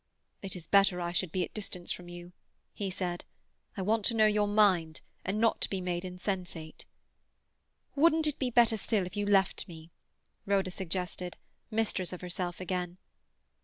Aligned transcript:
"It 0.41 0.55
is 0.55 0.65
better 0.65 0.99
I 0.99 1.11
should 1.11 1.31
be 1.31 1.43
at 1.43 1.51
a 1.51 1.53
distance 1.53 1.91
from 1.91 2.09
you," 2.09 2.33
he 2.73 2.89
said. 2.89 3.23
"I 3.77 3.83
want 3.83 4.03
to 4.05 4.15
know 4.15 4.25
your 4.25 4.47
mind, 4.47 5.01
and 5.23 5.39
not 5.39 5.61
to 5.61 5.69
be 5.69 5.79
made 5.79 6.03
insensate." 6.03 6.85
"Wouldn't 7.95 8.25
it 8.25 8.39
be 8.39 8.49
better 8.49 8.77
still 8.77 9.05
if 9.05 9.15
you 9.15 9.27
left 9.27 9.67
me?" 9.67 9.91
Rhoda 10.47 10.71
suggested, 10.71 11.37
mistress 11.69 12.11
of 12.13 12.21
herself 12.21 12.59
again. 12.59 12.97